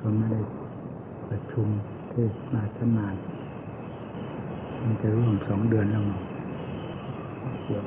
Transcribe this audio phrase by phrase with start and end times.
[0.00, 0.40] ก็ไม่ได้
[1.28, 1.66] ประชุม
[2.10, 3.14] เทศนาชนาน
[4.82, 6.20] มันจะร่วมสองเดือนแล้วมั้ง
[7.64, 7.84] เกี่ยว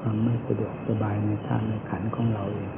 [0.00, 2.70] ความไม่สะดวกสบายในท่าในขันของเราเอง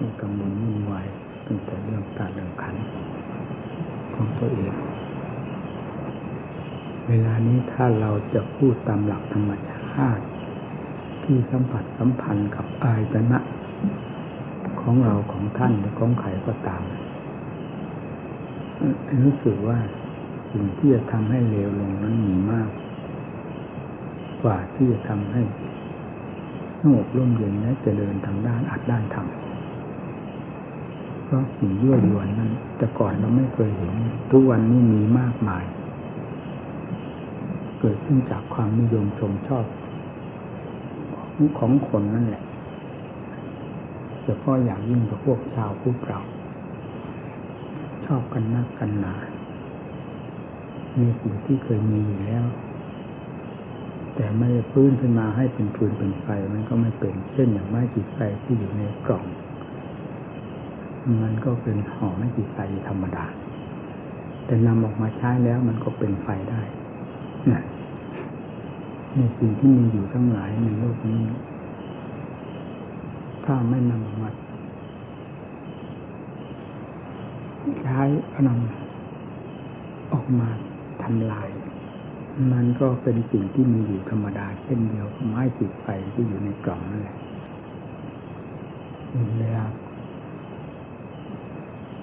[0.00, 1.06] มีกังวลวุ่นวาย
[1.46, 2.76] ตั้งแต่เรื่องกาเรื่องขัน
[4.14, 4.72] ของตัวเอง
[7.08, 10.24] เวลานี้ถ้าเราจะพูดตามหลักธรรมชาติ
[11.24, 13.38] ที่สัมผัสสัมพันธ์กับอายตนะ
[14.90, 16.82] ของเราของท่านหรือของใครก็ตาม
[19.24, 19.78] รู้สึกว่า
[20.52, 22.68] สิ่งที่จะทำให้เลวลงนั้นมีมาก
[24.42, 25.42] กว่าที่จะทำให้
[26.80, 29.26] สงบร่มเย็นและเจริญทางด้านอัดด้านธรรม
[31.24, 33.92] เพราะสิ่งยั่วยวนนั้น แต่ก่อนเราไม่เคยเห็น
[34.30, 35.64] ทุกวันนี้มีมากมาย
[37.80, 39.64] เกิดขึ้นจากความนิยมชมชอบ
[41.58, 42.44] ของคนนั่นแหละ
[44.28, 46.20] ฉพาะอย่างยิ่งกับพวกชาวพุทธเรา
[48.06, 49.14] ชอบกันนักกันหนา
[50.96, 52.44] ในสิ่งที่เคยมีอยู่แล้ว
[54.14, 59.24] แต่ไม่ได้พื้นขึ้นมาให้เป็นฟืนเป็นไฟมันก็ไม่เป็น เช่นอย่างไม้จีไฟที่อยู่ในกล่อง
[61.22, 62.56] มันก็เป็นห่อไม้จีไฟ
[62.88, 63.24] ธรรมดา
[64.46, 66.62] แต่นำออกมาใช้แล้วมันก็เป็นไฟได้
[67.50, 67.62] นะ
[69.16, 71.20] ในสิ่งที่มีอยู่ทั้งหลายในโลกนี้
[73.50, 74.30] ถ้าไม่นำมา
[77.82, 78.02] ใช้
[78.46, 80.48] นำออกมา
[81.02, 81.48] ทำลาย
[82.52, 87.16] มันก็เป็นสิ่งที่มีอยู่ธรรมดาเช่นเดียวไม้จิดไฟที่อยู่ในกล่องนั่นแหละ
[89.38, 89.64] เวลา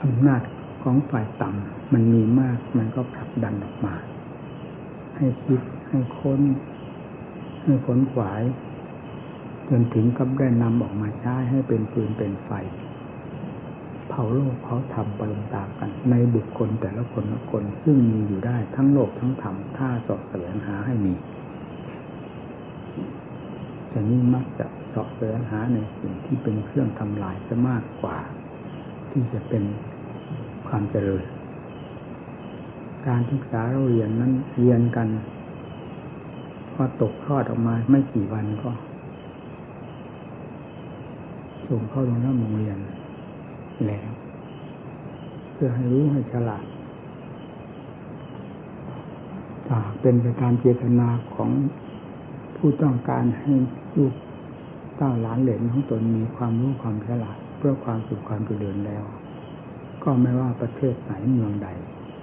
[0.04, 0.42] อำนาจ
[0.84, 3.96] ของฝ่ายต่ำมันมีมากมันก็ผลักดันออกมา
[5.16, 6.42] ให้คิดให้ค้น
[7.64, 8.42] ให้ขนขวาย
[9.70, 12.50] จนถึงกับได้นำออกมาใช้ให้เป็นปืนเป็นไฟ
[14.10, 21.14] เผาโลกเผาธรรมปรุงตามกัน ในบุคคลแต่ละคนละคนซึ่งมีอยู่ได้ทั้งโลกทั้งธรรมถ้าสอบแสวงหาให้มี
[23.90, 28.18] แต่นี่มักจะสอบแสวงหาในสิ่งที่เป็นเครื่องทำลายจะมากกว่า
[29.12, 29.64] ที่จะเป็น
[30.68, 31.26] ความเจริญ
[33.08, 35.08] การศึกษาเราเรียนนั้นเรียนกัน
[36.74, 38.72] พอตกทอดออกมาไม่กี่วันก็
[41.70, 42.12] ส่งเข้าโร
[42.52, 42.78] งเรียน
[43.88, 44.10] แล้ว
[45.54, 46.66] เพื่อให้รู้ให้ฉลาด
[49.68, 51.50] ถ้าเป็นไปตามเจตนาของ
[52.56, 53.54] ผู้ต้องการให้
[53.98, 54.14] ลูก
[54.98, 59.04] เต้าหลานเหลนของตนมีความรู้ความฉลาดเพื่อความสุขความเจริญแล้ว
[60.04, 61.68] ก็ไม่ว่าประเทศไหนเมืองใด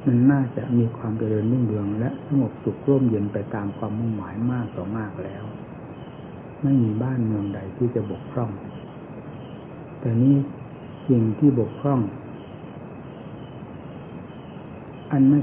[0.06, 5.44] มันน่าจะมีความเจริญรุ่งเรือง และสงบสุขร่มเย็นไปตามความมุ่งหมายมากต่อมากแล้ว
[6.62, 8.50] ไม่มีบ้านเมืองใดที่จะบกพร่อง
[10.02, 10.36] แต่นี้
[11.08, 12.00] สิ่งที่บกพร่อง
[15.12, 15.40] อันไม่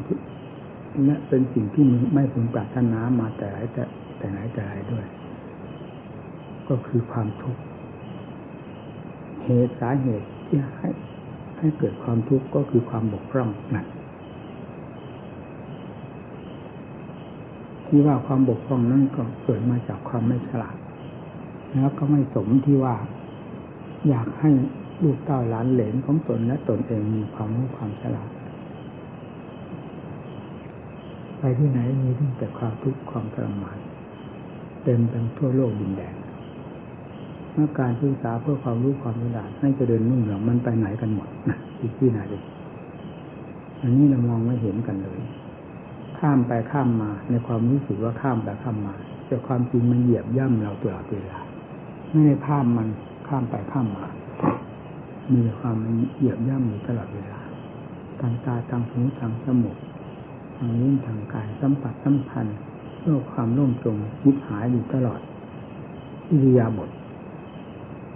[1.05, 1.83] และเป็นสิ่งที่
[2.13, 3.83] ไม่พึงปรารถนามาแต่ไหนแต่
[4.17, 5.05] แต่ไหนแต่ไรด้วย
[6.69, 7.61] ก็คือความทุกข์
[9.43, 10.89] เหตุสาเหตุที่ให้
[11.57, 13.87] ให้เกิดความทุกข์ก็คือความบกพร่องนั่น
[17.85, 20.77] ที่ว่าความบกพร่องนั่นก็เกิดมาจากความไม่ฉลาด
[21.73, 22.95] แล้วก็ไม่สมที่ว่า
[24.07, 24.51] อยากให้
[25.03, 28.29] ลูกเต้าหลานเหลนของตนและตนเองมีความรู้ความฉลาด
[31.39, 33.77] ไปที่ไหนมีทั้งแต่ความทุกข์ความทรมาน
[34.83, 36.15] เต็มไปทั่วโลกดินแดน
[37.53, 42.43] เมื่อการศึกษาเพื่อความรู้ความฉลาดให้เจริญรุ่งเรืองมันไปไหนกันหมดนะอีกที่ไหนเลย
[43.81, 45.19] อันนี้เรามองไม่เห็นกันเลย
[46.19, 48.95] ข้ามไปข้ามมาในความรู้สึกว่าข้ามไปข้ามมา
[49.27, 51.39] แต่ความจริงมันเหยียบย่ำเราตลอดเวลา
[52.09, 52.87] ไม่ได้ข้ามมัน
[53.29, 54.05] ข้ามไปข้ามมา
[55.33, 55.77] มีความ
[56.15, 57.39] เหยียบย่ำอยู่ตลอดเวลา
[58.19, 59.77] ทางตาทางหูทางจมูก
[60.55, 62.57] ทางนิ้วทางกายสัมผัสสัมพันธ์
[63.03, 65.19] โลกความร่มจมคิดหายอยู่ตลอด
[66.29, 66.89] อิริยาบถ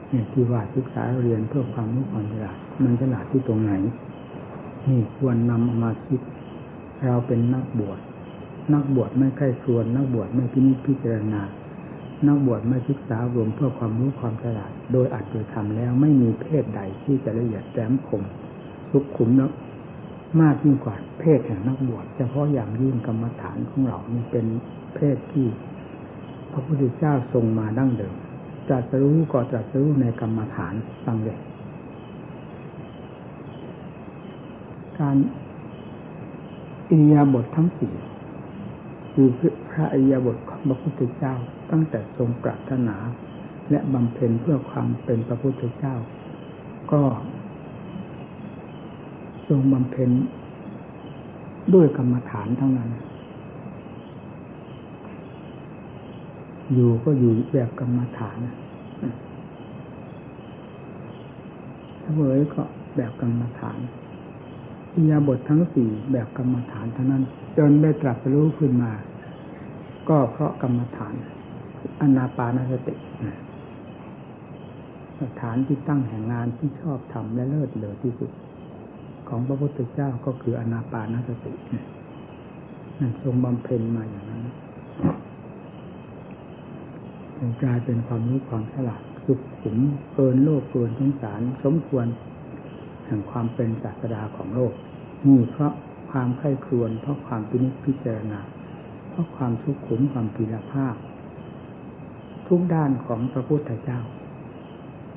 [0.10, 3.74] เนี่ยที่ว่าศึกษาเรียนเพื่อความรู้ความฉลาดมันฉลาดที่ตรงไหน
[4.88, 6.22] นี่ควรนำเอามาคิด
[7.06, 8.00] เราเป็นนักบวช
[8.74, 11.42] นักบวชไม่ใกล้ครวนนักบวชไม่พินิจพิจารณา
[12.28, 18.24] นักบวชไม่ศึกษารวมเพื่อความรู้ความฉลาด โดยอัดโดยทำแล้วไม่มีเพศใดที่จะละเอียดแหลมคม
[18.92, 19.52] ทุกขุมแล้ว
[20.42, 24.46] มากยิ่งกว่าเพศแห่งนักบวชเฉพาะอย่างยิ่งกรรมฐานของเรานี่เป็น
[24.96, 25.48] เพศที่
[26.52, 28.16] พระพุทธเจ้าทรงมาดั้งเดิม
[28.70, 30.74] จัดรู้ก็จัดรู้ในกรรมฐาน
[31.06, 31.40] ตั้งเลย
[35.00, 35.18] การ
[36.90, 37.94] อิริยาบถททั้งสี่
[39.14, 39.28] คือ
[39.72, 41.34] พระอิริยาบถของพระพุทธเจ้า
[41.72, 42.96] ตั้งแต่ทรงปรารถนา
[43.70, 45.96] และบำเพ็ญเพื่อความเป็นพระพุทธเจ้า
[46.92, 47.02] ก็
[49.48, 50.10] ทรงบำเพ็ญ
[51.74, 52.90] ด้วยกรรมฐานทั้งนั้น
[56.74, 58.38] อยู่ก็อยู่แบบกรรมฐาน
[62.02, 62.64] ถ้าเวยก็
[62.96, 63.80] แบบกรรมฐาน
[64.94, 67.24] อิยาบททั้งสี่แบบกรรมฐานเท่านั้น
[67.58, 68.92] จนได้ตรัสรู้ขึ้นมา
[70.10, 71.16] ก็เพราะกรรมฐาน
[72.02, 72.96] อนาปานสติ
[75.22, 78.32] สถานที่ตั้งแห่งงานที่ชอบทำและเลิศเลอที่สุด
[79.30, 81.54] ของพระพุทธเจ้าก็คืออนาปานสติ
[83.00, 84.42] นั่นทรงบำเพ็ญมาอย่างนั้น
[87.64, 89.78] กลายเป็นความรู้ความฉลาดสุขุม
[90.14, 92.06] เกินโลกเกินสงสาร สมควร
[93.06, 94.74] แห่งความเป็นศาสดาของโลก
[95.28, 95.74] นี่เพราะ
[96.14, 98.40] ความไข้ครวน เพราะความพินิจพิจารณา
[99.10, 100.96] เพราะความทุกขุมความปีรภาพ
[102.48, 104.00] ทุกด้านของพระพุทธเจ้า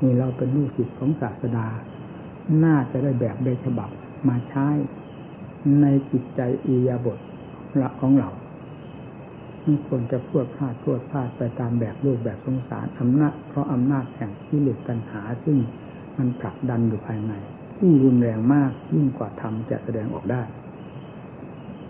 [0.03, 1.67] นี่เราเป็นลูกศิษย์ของศาสดา
[2.65, 3.91] น่าจะได้แบบได้ฉบับ
[4.29, 4.69] มาใช้
[5.81, 7.19] ในจิตใจอียาบท
[7.81, 8.31] ละของเรา
[9.63, 15.59] ไม่ควรจะพูดพลาดพูดพลาดไปตามแบบรูปแบบสงสารอำนาจเพราะอำนาจแห่งที่เหลือปัญหาซึ่ง
[16.19, 17.33] มันผลักดันอยู่ภายใน
[17.77, 20.43] ที่รุนแรงมากยิ่งกว่าธรรมจะแสดงออกได้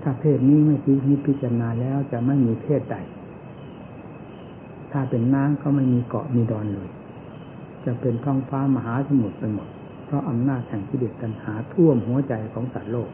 [0.09, 2.97] ถ้าเพศนี้ไม่พิจิพิจารณาแล้วจะไม่มีเพศใด
[4.93, 6.91] ถ้าเป็นน้ำก็ไม่มีเกาะมีดอนเลย
[7.85, 9.69] จะเป็นท้องฟ้ามหาสมุทรไปหมด
[10.05, 13.11] เพราะอำนาจแห่งที่เด็ดปัญหาท่วมหัวใจของสัตว์โลก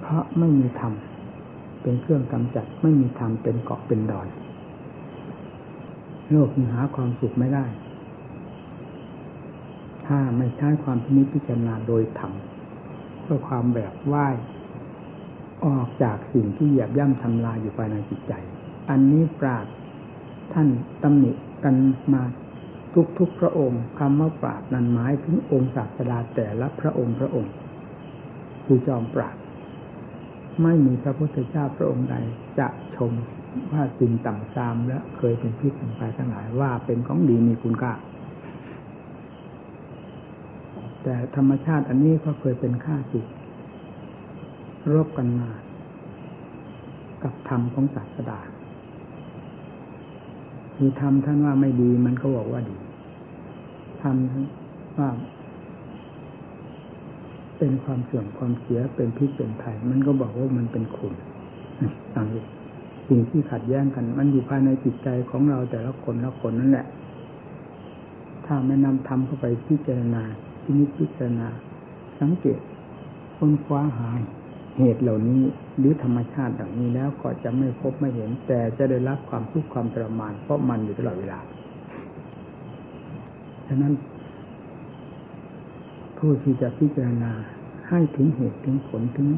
[0.00, 0.92] เพราะไม่มีธรรม
[1.82, 4.28] เป็นเครื่องกำจัดไม่มีธรรมเป็นเกาะเป็นดอน
[6.30, 7.64] โลกมีหาความสุขไม่ได้
[10.06, 12.32] ถ้าไม่ใช้ความพินิจพิจารณาโดยธรรม
[13.20, 14.14] เพื่อความแบบไหว
[15.64, 18.32] ออกจากสิ่งที่เหยียบย่ำทำลายอยู่ภายในจิตใจ
[18.90, 19.66] อันนี้ปราด
[20.52, 20.68] ท่าน
[21.02, 21.32] ตำหนิ
[21.64, 21.74] กัน
[22.12, 22.22] มา
[23.18, 27.52] ทุกๆพระองค์คำว่าปราดนั้นหมายถึงองค์ศาสดาแต่ละพระองค์พระองค์
[28.64, 29.36] คือจอมปราด
[30.62, 32.16] ไม่มีพระพุทธเจ้าพระองค์ใด
[32.58, 33.12] จะชม
[33.72, 37.92] ว่าสิ่งต่ำซามและเคยเป็นพิษเป็นภัยทั้งหลายว่าเป็นของดีมีคุณค่า
[41.02, 43.26] แต่ธรรมชาติอันนี้ก็เคยเป็นค่าสิก
[44.94, 45.50] รบกันมา
[47.22, 48.40] กับธรรมของศาสดา
[50.78, 52.76] มีธรรมท่านว่าไม่ดีมันก็บอกว่าดี
[54.02, 54.16] ธรรม
[54.98, 55.08] ว่า
[57.58, 61.14] เป็นความเสื่อมความเสียเป็นพิษเป็นภัยมันก็บอกว่ามันเป็นคุณ
[62.14, 62.26] ต่าง
[63.08, 66.86] สิ่งที่ขัดแย้งกัน มันอยู่ภายในจิตใจของเราแต่ละคนละคนนั่นแหละ
[68.46, 70.22] ถ้าไม่นำทำเข้าไปพิจารณา
[70.62, 71.48] พินิจพิจารณา
[72.20, 72.60] สังเกต
[73.36, 74.10] ค้นคว้าหา
[74.78, 75.42] เหตุเหล่านี้
[75.78, 81.40] หรือธรรมชาติอย่างนี้แล้วก็จะไม่พบไม่เห็น แต่จะได้รับความทุกข์ความทรมานเพราะมันอยู่ตลอดเวลา
[83.68, 83.92] ฉะนั้น
[86.18, 87.32] ผู้ที่จะพิจารณา
[87.88, 89.28] ให้ถึงเหตุถึงผลถึง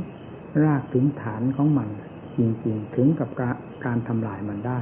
[0.65, 1.89] รากถึงฐานของมัน
[2.37, 3.29] จริงๆ ถึงกับ
[3.85, 4.79] การทำลายมันได้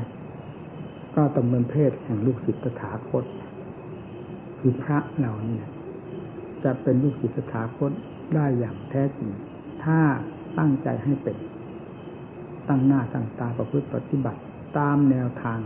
[1.16, 3.24] ก็ต้องเป็นเพศแห่งลูกศิษย์ถาคต
[4.58, 5.60] คือพระเรานี่
[6.64, 7.92] จะเป็นลูกศิษย์ถาคต
[8.34, 9.30] ได้อย่างแท้จริง
[9.84, 10.00] ถ้า
[10.58, 11.36] ตั้งใจให้เป็น
[12.68, 14.40] ตั้งหน้าตั้งตาประพฤติปฏิบัติ
[14.78, 15.58] ตามแนวทาง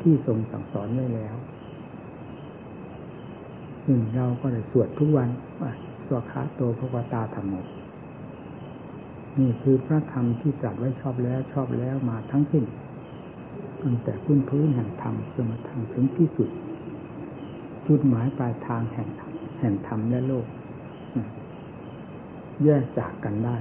[0.00, 1.36] ที่ทรงสั่งสอนไว้แล้ว
[3.84, 5.28] ซึ่งเราก็ได้สวดทุกวัน
[5.60, 5.70] ว่า
[6.06, 7.54] สวขาโตภควตาธรรมโม
[9.38, 12.64] นี่คือพระธรรมที่จัดไว้ชอบแล้วชอบแล้วมาทั้งสิ้น
[13.82, 16.48] ตั้งแต่พื้นพื้นแห่งธรรมจนมาทำถึงที่สุด
[17.86, 20.46] จุดหมายปลายทางแห่งธรรมแห่งธรรมและโลก
[22.64, 23.56] แยกจากกันได้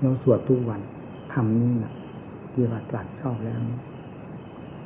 [0.00, 0.80] เราสวดทุกวัน
[1.32, 1.92] คำนี้นะ
[2.52, 3.58] ที่ว่าตรัสชอบแล้ว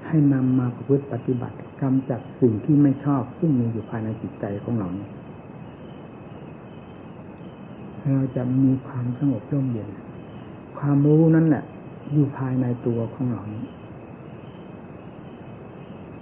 [0.06, 5.08] ให้นำมาประพฤติปฏิบัติกำจัดสิ่งที่ไม่ชอบซึ่งมีอยู่ภายในจิตใจของเรานี้
[8.14, 9.90] เราจะมีความสงบร่มเย็น
[10.78, 11.64] ความรู้นั่นแหละ
[12.12, 13.64] อยู่ภายในตัวของเรานี้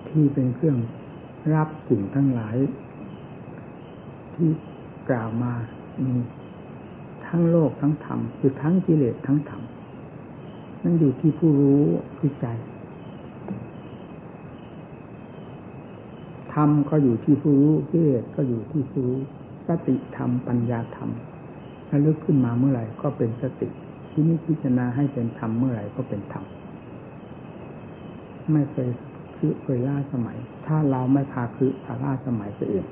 [0.08, 0.78] ที่เป็นเครื่อง
[1.54, 2.56] รับสิ่งทั้งหลาย
[4.34, 4.50] ที่
[5.10, 5.52] กล่าวมา
[6.04, 6.14] มี
[7.34, 9.62] ทั้งโลกทั้งธรรมคือทั้งกิเลสทั้งธรรม
[10.82, 11.82] นั่นอยู่ที่ผู้รู้
[12.18, 12.46] คือใจ
[16.54, 19.18] ธรรมก็อยู่ที่ผู้รู้กิเลสก็อยู่ที่ผู้รู้
[19.66, 21.10] สติธรรมปัญญาธรรม
[21.88, 23.68] ถ้าลึกขึ้นมาเมื่อไหร่ก็เป็นสติ
[24.10, 26.44] ที่นี้พิจารณาให้เป็นธรรมเมื่อไหร่ก็เป็นธรรม
[28.52, 28.88] ไม่เคย
[29.36, 32.84] คือเคยล่าสมัย ถ้าเราไม่พาคือพาล่าสมัยตัวเอง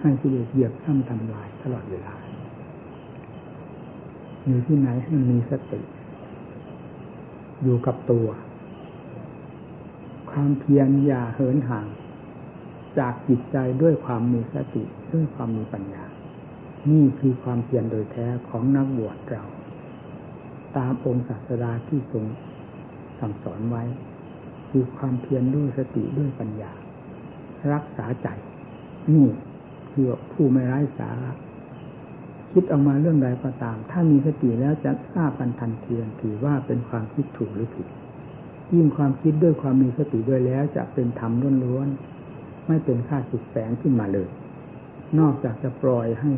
[0.00, 2.14] ให้กิเลสเหยียบท่ำทำลายตลอดเวลา
[4.48, 5.80] อยู่ที่ไหนให้มันมีสติ
[7.62, 8.28] อยู่กับตัว
[10.30, 11.86] ความเพียรอย่าเหินห่าง
[12.98, 16.04] จากจิตใจด้วยความมีสติด้วยความมีปัญญา
[16.90, 19.44] นี่คือความเพียรโดยแท้ของนักบวชเรา
[20.76, 22.24] ตามองค์ศาสดาที่ทรง
[23.20, 23.84] สั่งสอนไว้
[24.70, 26.72] คือความเพียรด้วยสติด้วยปัญญา
[27.72, 28.28] รักษาใจ
[29.14, 29.28] นี่
[29.90, 31.32] คือผู้ไม่ไร้สาระ
[32.52, 37.86] คิดออกมาเรื่องใดก็ตาม ถ้ามีสติแล้วจะทราบกันทันทีถือว่าเป็นความคิดถูกหรือผิด
[38.74, 41.32] ยิ่งความคิดด้วยความมีสติด้วยแล้วจะเป็นธรรม
[41.64, 44.28] ล้วนๆไม่เป็นค่าสุดแสงขึ้นมาเลย
[45.18, 46.30] นอกจากจะปล่อยให้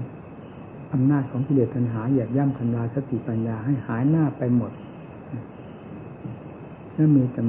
[0.92, 4.72] อำนาจของกิเลสตัณหาเหยียบย่ำทำลายสติปัญญาให้หายหน้าไปหมด
[6.94, 7.42] และมีแต่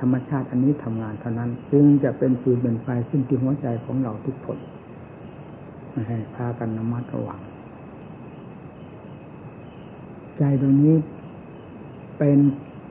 [0.00, 4.58] ธรรมชาติอันนี้ทำงานเท่านั้น จึงจะเป็นฟืนเป็นไฟซึ่งที่หัวใจของเราทุกคน
[6.08, 7.40] ให้พากันนมัดระวัง
[10.38, 10.94] ใจตรงนี้
[12.18, 12.38] เป็น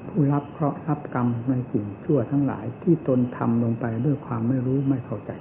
[0.07, 5.31] ผู้รับเคราะห์รับกรรมในสิ่งชั่วทั้งหลายที่ตนทำลงไปด้วยความไม่รู้ไม่เข้าใจ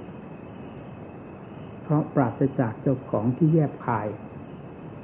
[1.81, 4.07] เพราะปราศจากเจ้าของที่แยบคาย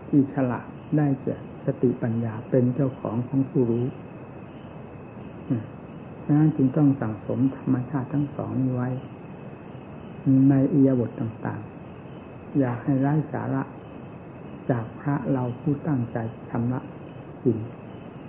[0.07, 0.67] ที่ฉลาด
[0.97, 3.85] ได้แก่สติปัญญาเป็นเจ้าของของผู้รู้
[6.25, 8.89] ดังนั้นจึงต้องสั่งสมธรรมชาติทั้งสองนี้ไว้
[10.49, 13.61] ในอียบทต่างๆ อย่าให้ไร้สาระ
[14.69, 16.17] จากพระเราผู้ตั้งใจ
[16.49, 16.79] ชำระ
[17.43, 17.57] สิ่ง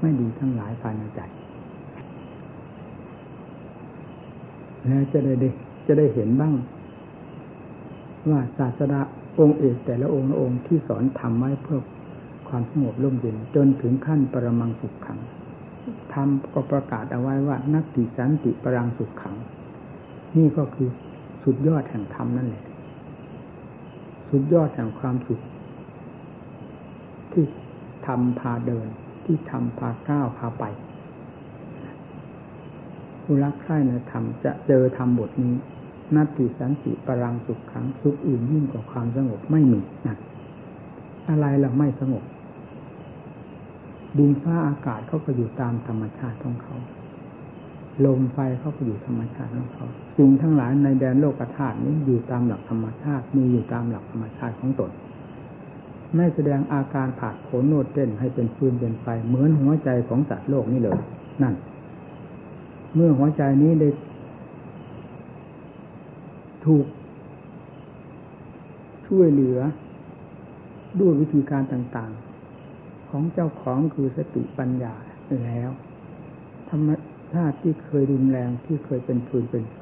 [0.00, 1.20] ไม่ดีทั้งหลายภายในใจ
[4.86, 5.34] แล้วจะได้
[5.86, 6.54] จะได้เห็นบ้าง
[8.30, 9.00] ว่าศาสดา
[9.38, 11.80] องค์เอกแต่ละองค์ละองค์ที่สอนทำไว้เพื่อ
[12.48, 15.18] ความสงบร่มเย็นจนถึงขั้นปรมังสุขขัง
[16.12, 19.36] ทำก็ประกาศเอาไว้ว่านักติสันติปรังสุขขัง
[20.36, 20.88] นี่ก็คือ
[21.42, 22.64] สุดยอดแห่งธรรมนั่นแหละ
[24.30, 25.40] สุดยอดแห่งความสุข
[27.34, 27.46] ที่
[28.06, 28.88] ทำพาเดิน
[29.24, 30.64] ที่ทำพาก้าวพาไป
[33.22, 35.54] ผู้รักใคร่ในธรรมจะเจอธรรมบทนี้
[36.14, 40.16] นัตติสันติปรังสุขขังสุขอื่นยิ่งกว่าความสงบไม่มีนะ
[41.28, 42.24] อะไรเราไม่สงบ
[44.18, 46.76] ดินฟ้าอากาศเขาก็อยู่ตามธรรมชาติของเขา
[48.04, 49.86] ลมไฟเขาก็อยู่ธรรมชาติของเขา
[50.16, 54.90] สิ่งทั้งหลายในแดนโลกธาตุนี้อยู่ตามหลักธรรมชาติมีอยู่ตามหลักธรรมชาติของตน
[56.16, 60.99] ไม่แสดงอาการผาดโผนโนดเต้นให้เป็นฟืนเป็นไฟเหมือนหัวใจของสัตว์โลกนี่เลย
[61.42, 61.54] นั่น
[62.94, 63.88] เมื่อหัวใจนี้ได้
[66.66, 66.87] ถูก
[69.06, 69.59] ช่วยเหลือ
[71.00, 74.94] ด้วยวิธีการต่างๆ ของเจ้าของคือสติปัญญา
[75.44, 75.71] แล้ว
[76.71, 76.88] ธรรม
[77.33, 79.80] ชาติที่เคยรุนแรงที่เคยเป็นฟืนเป็นไฟ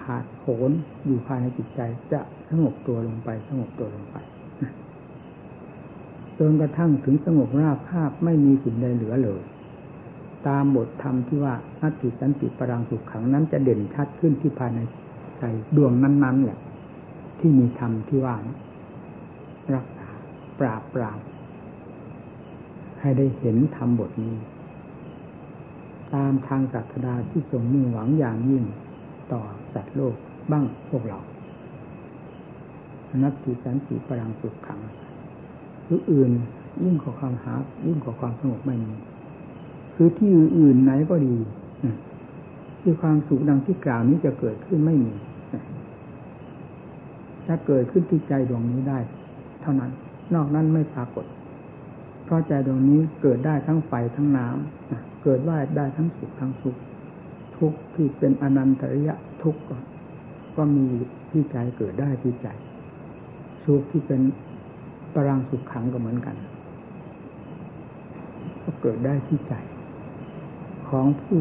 [0.00, 0.70] ผาดโผน
[1.06, 1.80] อยู่ภายในจิตใจ
[2.12, 4.16] จะสงบตัวลงไปสงบตัวลงไป
[6.50, 9.42] นกระทั่งถึงสงบราบคาบไม่มีสิ่งใดเหลือเลย
[10.48, 14.80] ตามบทธรรมที่ว่านัตติสันติปรังสุขขังนั้นจะเด่นชัดขึ้นที่ภายใน
[15.38, 15.42] ใจ
[15.76, 16.58] ดวงนั้นๆแหละ
[17.38, 18.36] ที่มีธรรมที่ว่า
[19.74, 20.08] รักษา
[20.60, 21.18] ปราบปราม
[23.00, 24.36] ให้ได้เห็นธรรมบทนี้
[26.14, 28.64] ตามทางศาสดาที่ทรงมุ่งหวังอย่างยิ่ง
[29.32, 29.42] ต่อ
[29.74, 30.16] สัตว์โลก
[30.50, 31.18] บ้างพวกเรา
[33.22, 34.80] นัตติสันติปรังสุขขัง
[35.92, 36.30] รืออื่น
[36.84, 37.54] ยิ่งกว่าความหา
[37.86, 38.94] ยิ่งกว่าความสงบไม่มี
[39.94, 41.36] คือที่อื่นไหนก็ดี
[42.80, 45.14] ที่ความสุขดังที่กล่าวนี้จะเกิดขึ้นไม่มี
[47.46, 48.98] ถ้าเกิดขึ้นที่ใจดวงนี้ได้
[49.62, 49.90] เท่านั้น
[50.34, 51.26] นอกนั้นไม่ปรากฏ
[52.24, 56.76] เพราะใจดวงนี้เกิดได้ทั้งไฟทั้งน้ำเกิดว่าได้ทั้งสุขทั้งสุข
[57.56, 59.56] ทุกที่เป็นอนันตริยะทุก
[60.56, 60.86] ก็มี
[61.30, 62.48] ที่ใจเกิดได้ที่ใจ
[63.64, 64.20] สุขที่เป็น
[65.14, 66.36] ปรังสุขขังก็เหมือนกัน
[68.62, 69.52] ก็เกิดได้ที่ใจ
[70.88, 71.38] ของผู้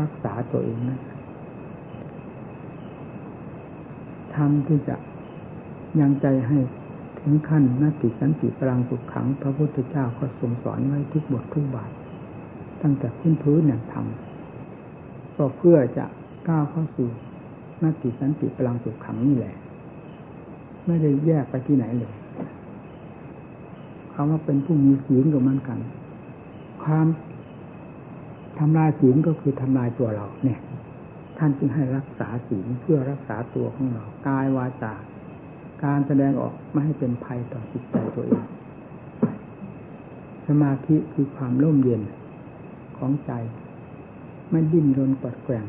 [0.00, 1.00] รักษาตัวเองนะ
[4.34, 4.96] ทำที่จะ
[6.00, 6.58] ยังใจให้
[7.20, 11.90] ถึงขั้นนาติสันติปรังสุขขัง พระพุทธเจ้าก็ทรงสอนไว้ทุกบททุกบาท
[12.82, 16.04] ตั้งแต่พื้นพื้นเนี่ยทำก็เพื่อจะ
[16.48, 17.08] ก้าวเข้าสู่
[17.82, 19.54] นาติสันติปรังสุขขังนี่แหละ
[20.86, 22.14] ไม่ได้แยกไปที่ไหนเลย
[24.14, 25.78] คำว่าเป็นผู้มีศีลกับมันกัน
[26.84, 27.06] ความ
[28.58, 30.60] ทำลายศีลก็คือทำลายตัวเราเนี่ย
[31.38, 34.94] ท่านจึงให้รักษาศีลเพื่อรักษาตัวของเรากายวาจา
[35.84, 38.44] การแสดงออกไม่ให้เป็นภัยต่อจิตใจตัวเอง
[40.46, 42.02] สมาธิคือความร่มเย็น
[42.98, 43.32] ของใจ
[44.50, 45.64] ไม่ดิ้นรนปัดแกว่ง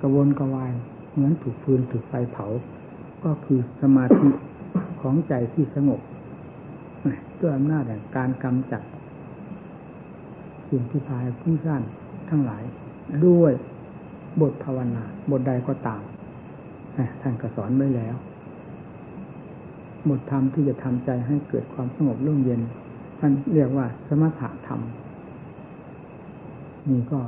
[0.00, 0.72] กระวนกระวาย
[1.12, 2.46] เหมือนถูกฟืนถูกไฟเผา
[3.24, 4.28] ก็คือสมาธิ
[5.00, 6.00] ของใจที่สงบ
[7.40, 8.82] ด้วยอำนาจแห่งการกำจัด
[10.70, 11.82] สิ่งที่พายพุ่งสั้น
[12.30, 12.62] ทั้งหลาย
[13.26, 13.52] ด้วย
[14.40, 16.02] บทภาวนา บทใดก็ตาม
[17.20, 18.16] ท่านก็สอนไว้แล้ว
[20.08, 22.60] บทธรรมที่จะทำใจให้เกิดความสงบร่มเย็น
[23.18, 24.80] ท่านเรียกว่าสมถะธรรม
[26.88, 27.20] นี่ก็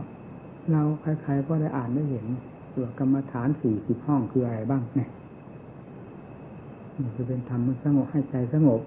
[0.70, 2.26] เราใครๆก็ได้อ่านได้เห็น
[2.74, 5.10] ตัวกรรมฐานสี่สิบห้องคืออะไรบ้างเนี่ย
[6.98, 8.80] นี่จะเป็นธรรมสงบให้ใจสงบ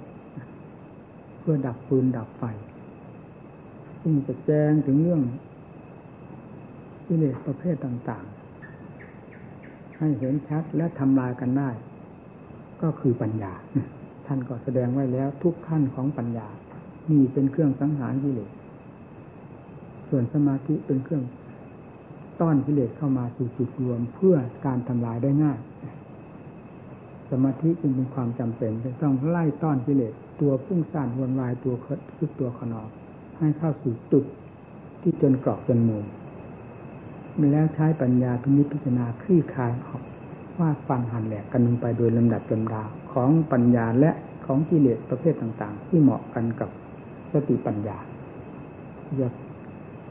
[1.43, 2.43] เพื่อดับฟืนดับไฟ
[4.01, 5.21] ซึ่งจะแจ้งถึงเรื่อง
[7.07, 11.69] กิเลสประเภทต่างๆ ให้เห็นชัดและทำลายกันได้
[12.81, 13.53] ก็คือปัญญา
[14.25, 16.47] ท่านก็แสดงไว้แล้วทุกขั้นของปัญญา
[17.11, 18.51] นี่เป็นเครื่องสังหารกิเลส
[20.09, 21.23] ส่วนสมาธิเป็นเครื่อง
[22.41, 24.35] ต้อนกิเลสเข้ามาสู่จุดรวมเพื่อ
[24.65, 25.59] การทำลายได้ง่าย
[27.33, 31.75] สมาธิจึงเป็นความจำเป็นจะต้องไล่ต้อนกิเลสตัวพุ่งซ่านวนวายตัว
[32.17, 32.89] คึกตัวขนอก
[33.39, 34.25] ให้เข้าสู่จุด
[35.01, 36.05] ที่จนกรอบจนมุม
[37.39, 40.01] มีแล้วใช้ปัญญาพินิจพิจารณาคลี่คลายออก
[40.59, 44.11] ว่าฟันหันแหลกกันลงไปโดยลำดับลำดาของปัญญาและ
[44.45, 46.69] ของกิเลสประเภทต่างๆ ที่เหมาะกันกับ
[47.33, 47.97] สติปัญญา
[49.21, 49.27] จะ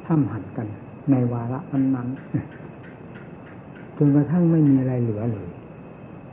[0.06, 0.66] ท่ำหันกัน
[1.10, 5.48] ในวาระนั้นๆจนกระทั่งไม่มีอะไรเหลือเลย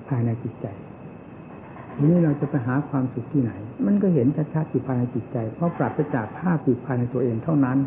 [0.09, 0.67] ภายในจิตใจ
[1.95, 3.51] ทีนี้เราจะไปหาความสุขที่ไหน
[3.85, 7.77] มันก็เห็นชัดๆอยู่ภายในจิตใจ เพราะปราศจากภาพอยู่ภายในตัวเองเท่านั้น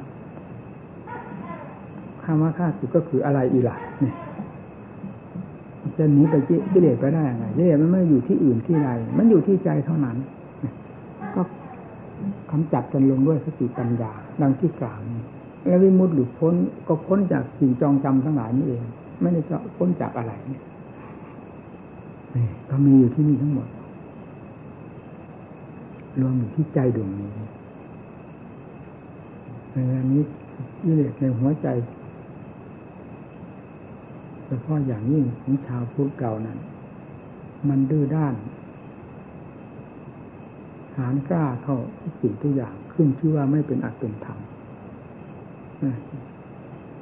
[2.25, 4.15] คำว่าข้าศึกก็คืออะไรอีหล่ะเนี่ย
[5.99, 6.35] จะหนีไป
[6.73, 8.89] กิเลสไปได้ยังไงกิเลสมันไม่อยู่ที่อื่นที่ใด
[9.19, 10.17] มันอยู่ที่ใจเท่านั้น
[11.35, 11.43] ก็
[12.51, 14.13] กำจัดกันลงด้วยสติปัญญา
[14.43, 15.21] ดังที่กล่าวนี้
[15.67, 16.55] แล้ววิมุตติหลุดพ้น
[16.87, 18.83] ก็พ้นจากสิ่งจองจำทั้งหลายนี่เอง
[19.21, 20.61] ไม่ได้จะพ้นจากอะไรนี่
[22.71, 23.69] ก็มีอยู่ที่นี่ทั้งหมด
[26.21, 27.31] รวมอยู่ที่ใจดวงนี้
[29.71, 29.77] ใน
[30.13, 30.23] นี้
[30.81, 31.67] กิเลสในหัวใจ
[34.47, 36.59] เฉพาะอย่างยิ่งของชาวพุทธเก่านั้น
[37.69, 38.35] มันดื้อด้าน
[40.97, 44.39] หานกล้าเข้าทุกสิ่งทุกอย่างขึ้นชื่อว่าไม่เป็นอัตเป็นธรรม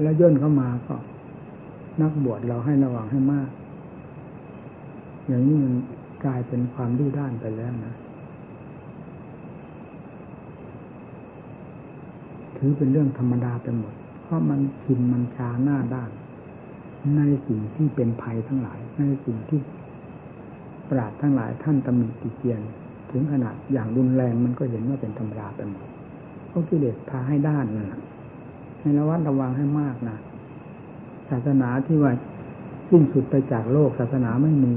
[0.02, 0.96] แล้วย่นเข้ามาก็
[2.00, 3.48] นักบวชเราให้ระวังให้มาก
[5.30, 5.74] อย่างนี้มัน
[6.24, 7.94] กลายเป็นความดื้อด้านไปแล้วนะ
[12.56, 16.10] ถือเป็นเรื่องธรรมดาไปหมด เพราะมันชินมันชาหน้าด้าน
[17.16, 19.60] ในสิ่งที่เป็นภัยทั้งหลาย ในสิ่งที่
[20.90, 22.60] ปราดทั้งหลายท่านตำหนิติเตียน
[23.10, 25.86] ถึงขนาดอย่างรุนแรงมันก็เห็นว่าเป็นธรรมดาไปหมด
[26.48, 28.00] เพราะกิเลสพาให้ด้านนะ
[28.80, 30.16] ให้ระวัดระวังให้มากนะ
[31.28, 32.12] ศาสนาที่ว่า
[32.88, 34.74] สิ้นสุดไปจากโลกศาสนาไม่มี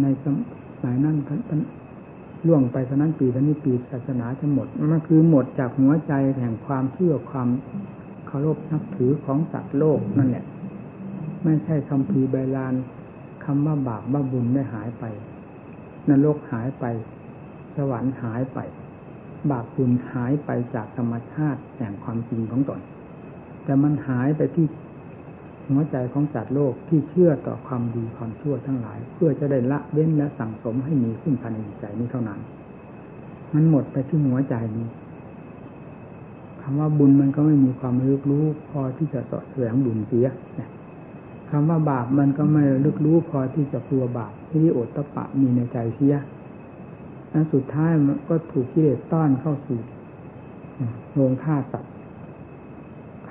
[0.00, 1.16] ในสมัยนั้น
[2.46, 7.48] ล่วงไปเท่านั้นปีเท่านี้ปีศาสนาจะหมดมันคือหมดจากหัวใจแห่งความเชื่อความ
[8.26, 10.44] เคารพนับถือของสัตว์โลกนั่นแหละ
[11.44, 12.74] ไม่ใช่คำพีใบลาน
[13.44, 15.04] คำว่าบาปว่าบุญไม่หายไป
[16.08, 16.84] นรกหายไป
[17.76, 18.58] สวรรค์หายไป
[19.50, 22.80] บาปบุญหายไปจากธรรมชาติแห่งความจริงของตน
[23.64, 24.66] แต่มันหายไปที่
[25.68, 32.40] หัวใจของจัดโลกที่เชื่อต่อความดีความชั่วทั้งหลาย เพื่อจะได้ละเว้นและสั่งสมให้มีขึ้นภายในใจนี้เท่านั้น
[33.54, 34.86] มันหมดไปที่หัวใจนี้
[36.62, 40.26] คำว่าบุญมันก็ไม่มีความรู้รู้พอที่จะสอดแสวงบุญเสีย
[41.50, 46.14] คำว่าบาปมันก็ไม่ลึกรู้พอที่จะกลัวบาปที่อตตะปะมีในใจเสีย
[47.32, 49.78] อันสุดท้ายมันก็ถูกกิเลสต้อนเข้าสู่
[51.14, 51.91] โรงฆ่าสัตว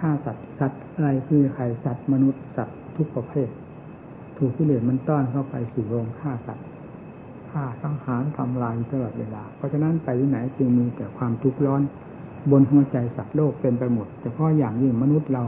[0.02, 3.50] ฆ่าสัตว์สัตว์อะไรคือใครสัตว์มนุษย์สัตว์ทุกประเภท
[4.38, 6.66] ถูกกิเลสมันต้อนเข้าไปสู่โรงฆ่าสัตว์
[7.52, 11.82] ฆ่าสังหารทำลายตลอดเวลา เพราะฉะนั้นไปที่ไหนจึงมีแต่ความทุกข์ร้อน
[12.52, 15.44] บนหัวใจสัตว์โลกเป็นไปหมดเฉพาะอย่างยิ่งมนุษย์เรา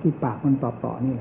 [0.00, 1.16] ที่ปากมันต่อๆนี่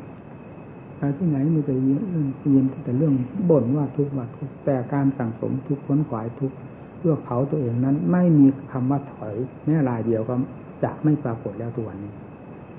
[0.97, 3.13] ไปที่ไหนมีแต่เรื่องยินแต่เรื่อง
[3.49, 6.55] บ่นว่าทุกข์ว่าทุกข์แต่การสั่งสมทุกข์ค้นขวายทุกข์
[6.97, 9.35] เพื่อเผาตัวเองนั้น ไม่มีคำว่าถอย
[9.65, 10.35] แม้รายเดียวก็
[10.83, 12.11] จะไม่ปรากฏแล้วตัวนี้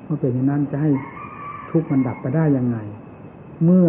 [0.04, 0.90] เมื่อเป็นอย่างนั้นจะให้
[1.70, 2.78] ทุกข์มันดับไปได้ยังไง
[3.64, 3.88] เมื่อ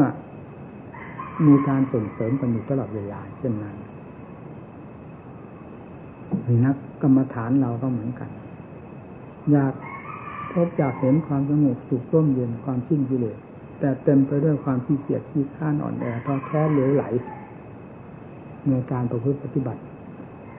[1.48, 3.76] มีการส่งเสริมกันอยู่ตลอดเวลาเช่นนั้น
[6.48, 8.30] มีนักกรรมฐานเราก็เหมือนกัน
[9.52, 9.74] อยาก
[10.54, 13.38] พบอยากเห็นความสงบสุขร่มเย็นความสิ้นกิเลส
[13.80, 17.04] แต่เต็มไปด้วยความขี้เกียจขี้ข้านอ่อนแอท้อแท้เหลวไหล
[18.70, 19.82] ในการประพฤติปฏิบัติ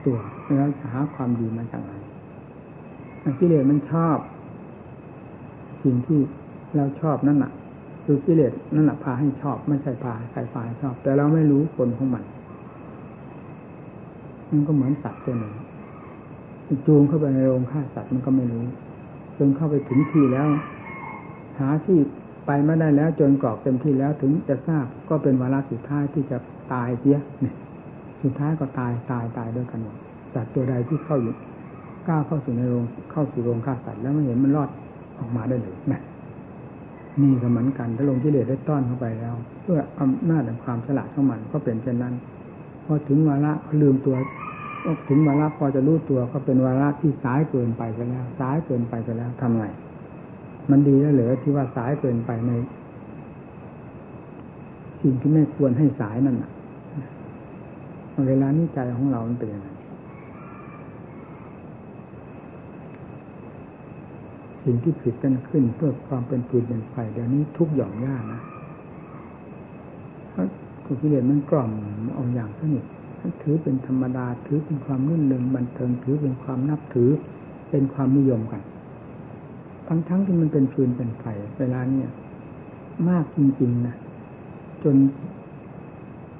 [0.05, 0.17] ตัว
[0.55, 1.93] แล้วหาความดีมาจากไหน
[3.39, 4.17] กิเลสมันชอบ
[5.83, 6.19] สิ่งที่
[6.75, 7.51] เราชอบนั่นแหะ
[8.05, 12.23] คือกิเลสนั่นแหละพาให้ชอบ ไม่ใช่พาใครพาให้ชอบ แต่เราไม่รู้ผลของมัน
[14.51, 15.53] มันก็เหมือนสัตว์ตัวหนึ่ง
[16.87, 18.63] จูงเข้าไปในโรงฆ่าสัตว์มันก็ไม่รู้
[19.37, 20.47] จนเข้าไปถึงที่แล้ว
[21.59, 21.97] หาที่
[22.45, 26.37] ไปไม่ได้แล้ว จนกรอกเต็มที่แล้วถึงจะทราบก็เป็นวาระสุดท้ายที่จะ
[26.73, 27.55] ตายเสียเนี่ย
[28.23, 29.95] สุดท้ายก็ตายตายตายด้วยกันหมด
[30.33, 31.35] สัตว์ตัวใดที่เข้าอยู่
[32.09, 34.69] ก้าวเข้าสู่ในโรงเข้าสู่โรงฆ่าสัตว์แล้วไม่เห็นมันรอด
[35.19, 36.01] ออกมาได้เลยนะ
[37.21, 42.13] นี่ก็เหมือนกันถ้าลงที่เลสได้ต้อนเข้าไปแล้วเพื่ออำนาจแห่งความฉลาดของมันก็เป็นเช่นนั้น
[42.85, 44.15] พอถึงวาระลืมตัว
[45.07, 49.65] ถึงวาระพอจะรู้ตัวก็เป็นวาระที่สายเกินไปไปแล้วสายเกินไปไปแล้วทำไง
[50.71, 52.51] มันดีแล้วเหรือที่ว่าสายเกินไปใน
[55.01, 56.51] สิ่งที่ไม่ควรให้สายนั่นอะ
[58.27, 59.67] เวลานี้ใจของเรามันเป็นยังไง
[64.63, 68.41] สิ่งที่ผิดกันขึ้นเพื่อความเป็นปืนเป็นไฟเดี๋ยวนี้ทุกหย่อมย่านะ
[70.31, 71.71] เพราะกิเลสมันกล่อม
[72.15, 72.83] เอาอย่างสนิท
[73.41, 77.09] ถือเป็นธรรมดาถือเป็นความรื่นเริงบันเทิงถือเป็นความนับถือ
[77.69, 78.61] เป็นความนิยมกัน
[79.87, 81.25] ทั้งทั้งที่มันเป็นฟืนเป็นไฟ
[81.59, 82.09] เวลาเนี่ย
[83.09, 83.95] มากจริงๆนะ
[84.83, 84.95] จน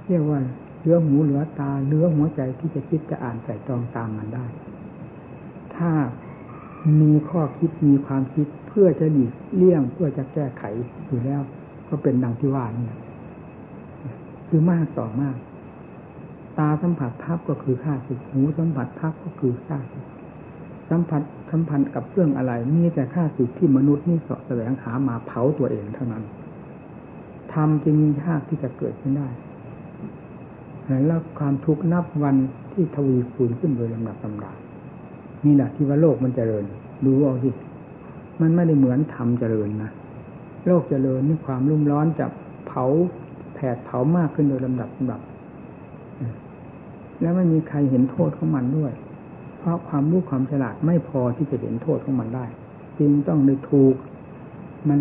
[0.07, 0.39] เรียกว่า
[0.81, 4.45] เลือหูเหลือตาเลือหัวใจที่จะคิดจะอ่านใส่ตรองตามมันได้
[5.75, 5.89] ถ้า
[7.01, 10.63] มีข้อคิดมีความคิดเพื่อจะหลีกเลี่ยงเพื่อจะแก้ไข
[11.07, 11.41] อยู่แล้ว
[11.89, 12.89] ก็เป็นดังที่ว่านี่
[14.47, 15.35] คือมากต่อมาก
[16.59, 20.05] ตาสัมผัสทับก็คือค่าศึกหูสัมผัสทับก็คือค่าศึก
[20.89, 26.23] สัมผัสสัมพันธ์กับเรื่องอะไรมีแต่ค่าศึกที่มนุษย์นี่สาะแสวงหามาเผาตัวเองเท่านั้น
[27.53, 29.29] ทำจึงยากที่จะเกิดขึ้นได้
[31.07, 32.35] แล้วความทุกข์นับวัน
[32.71, 34.53] ที่ทวีคูณขึ้นโดยลำดับลำดา
[35.45, 36.63] นี่แหละที่ว่าโลกมันเจริญ
[37.05, 37.49] ดูเอาสิ
[38.41, 39.91] มันไม่ได้เหมือนธรรมเจริญนะ
[40.67, 42.25] โลกเจริญนี่ความรุ่มร้อนจะ
[42.67, 42.85] เผา
[43.53, 45.21] แผดเผามากขึ้นโดยลำดับลำดับ
[47.21, 48.91] แล้วไม่มีใครเห็นโทษของมันด้วย
[49.57, 52.45] เพราะความรู้ความฉลาดไม่พอที่จะเห็นโทษของมันได้
[52.99, 53.95] จึงต้องได้ถูก
[54.89, 54.99] มัน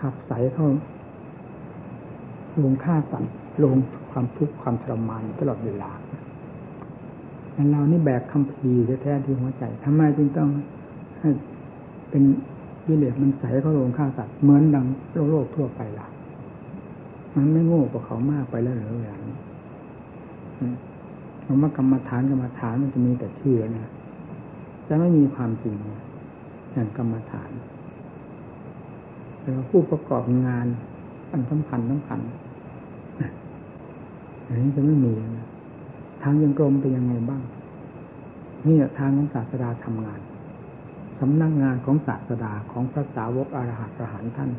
[0.00, 0.68] ขับใสเข้า
[2.62, 3.32] ลงฆ่าสัตว์
[3.64, 3.74] ลง
[4.10, 5.90] ความทุกข์ความทรมานตลอดเวลา
[7.70, 8.70] เรานี่แบกคำพี
[9.02, 10.48] แท้ๆที่หัวใจทำไมจึงต้อง
[11.20, 11.30] ให้
[12.10, 12.22] เป็น
[12.88, 16.06] วิเลศมันใสเข้าลงฆ่าสัตว์เหมือนดังโลกโลกทั่วไปล่ะ
[17.34, 19.36] มันไม่โง่กว่าเขามากไปแล้วหรือเวลางนี้
[21.44, 23.90] คำว่ากรรมฐานกรรมฐานมันจะมีแต่ชื่อนะ
[24.88, 25.76] จะไม่มีความจริง
[26.72, 27.50] อย่างกรรมฐาน
[29.40, 30.66] แต่ผู้ประกอบงาน
[31.30, 32.20] อันสำคัญสำคัญ
[34.46, 37.42] อันนี้จะไม่มีนะางยังกรมเป็นยังไงบ้าง
[38.66, 40.20] นี่ทางของศาสดาทำงาน
[41.20, 44.50] สำนักงงานของศาสดาของพระสาวกอรหัตประหารท่าน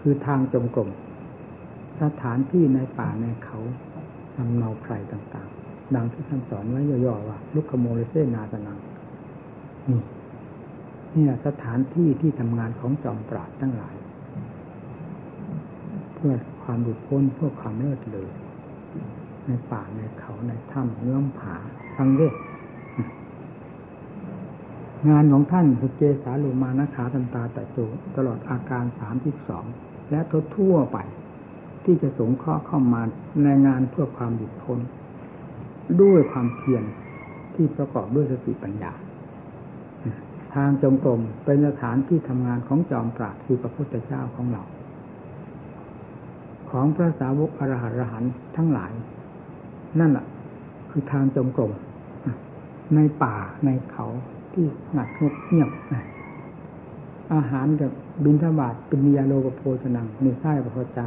[0.00, 0.90] คือทางจงกรม
[2.02, 3.58] สถานที่ในป่าในเขา
[4.36, 8.78] ทำเนาไพรต่างๆ ดังที่ท่านสอนไว้ย่อๆว่าลุกขโมเลเซนาสนัง
[9.88, 10.00] นี่
[11.14, 13.96] นี่สถานที่ที่ทำงานของจอมปราดทั้งหลาย
[16.14, 18.30] เพื่อความหลุดพ้นเพื่อความเลิศเลย
[19.46, 21.56] ในป่าในเขาในถ้ำเงื่อมผา
[21.96, 22.34] ฟังเด้วย
[25.10, 27.78] งานของท่านคือเจสาลุมานะขาตันตาแต่โจ
[28.16, 29.64] ตลอดอาการสามที่สอง
[30.10, 30.98] และทั่วทั่วไป
[31.84, 33.02] ที่จะสงเคราะห์เข้ามา
[33.44, 34.78] ในงานเพื่อความหยุดพ้น
[36.02, 36.84] ด้วยความเพียร
[37.54, 38.92] ที่ประกอบด้วยสติปัญญา
[40.54, 44.62] ทางจงกรมเป็นสถานที่ทำงานของจอมปราดคือพระพุทธเจ้าของเรา
[46.70, 48.24] ของพระสาวกอรหัตรหัน
[48.56, 48.92] ทั้งหลาย
[50.00, 50.26] นั่นแหละ
[50.90, 51.72] คือทางจงกรม
[52.94, 54.06] ในป่าในเขา
[54.52, 55.08] ที่หนัก
[55.48, 55.70] เงียบ
[57.34, 57.90] อาหารกับ
[58.24, 61.06] บินทบาทเป็นยาโลกโพชนังในไส้พระจา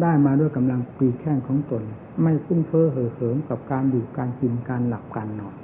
[0.00, 1.82] ได้มาด้วยกำลังปีแข้งของตน
[2.22, 5.56] ไม่ฟุ้งเฟ้อเห่อเหิมกับการอยู่การกินการหลับการนอน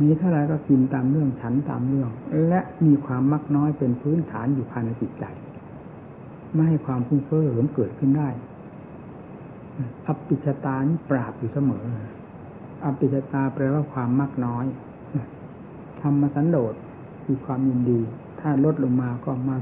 [0.00, 2.10] มีเท่าไรก็กินตามเรื่องฉันตามเรื่อง
[2.48, 5.24] และมีความมักน้อยเป็นพื้นฐานอยู่ภายในจิตใจ
[6.54, 8.28] ไม่ให้ความฟุ้งเฟ้อเหิมเกิดขึ้นได้
[10.06, 11.84] อภิชตานี่ปราบอยู่เสมอ
[12.84, 14.64] อภิชตาแปลว่าความมากน้อย
[16.00, 16.74] ธรรมสันโดษ
[17.24, 18.00] คือความยินดี
[18.40, 19.56] ถ้าลดลงมาก็มา